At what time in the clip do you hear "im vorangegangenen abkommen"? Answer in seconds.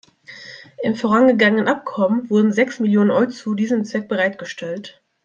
0.81-2.27